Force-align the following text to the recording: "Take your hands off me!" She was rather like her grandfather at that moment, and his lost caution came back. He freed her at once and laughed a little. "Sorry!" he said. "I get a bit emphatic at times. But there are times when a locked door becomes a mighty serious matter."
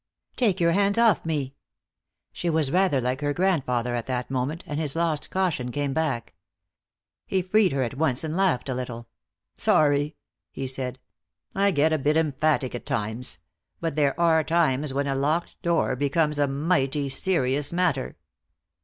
"Take 0.35 0.59
your 0.59 0.71
hands 0.71 0.97
off 0.97 1.27
me!" 1.27 1.53
She 2.33 2.49
was 2.49 2.71
rather 2.71 2.99
like 2.99 3.21
her 3.21 3.33
grandfather 3.35 3.93
at 3.93 4.07
that 4.07 4.31
moment, 4.31 4.63
and 4.65 4.79
his 4.79 4.95
lost 4.95 5.29
caution 5.29 5.71
came 5.71 5.93
back. 5.93 6.33
He 7.27 7.43
freed 7.43 7.71
her 7.71 7.83
at 7.83 7.93
once 7.99 8.23
and 8.23 8.35
laughed 8.35 8.67
a 8.67 8.73
little. 8.73 9.07
"Sorry!" 9.57 10.15
he 10.51 10.65
said. 10.65 10.97
"I 11.53 11.69
get 11.69 11.93
a 11.93 11.99
bit 11.99 12.17
emphatic 12.17 12.73
at 12.73 12.83
times. 12.87 13.37
But 13.79 13.93
there 13.93 14.19
are 14.19 14.43
times 14.43 14.91
when 14.91 15.05
a 15.05 15.13
locked 15.13 15.61
door 15.61 15.95
becomes 15.95 16.39
a 16.39 16.47
mighty 16.47 17.07
serious 17.07 17.71
matter." 17.71 18.17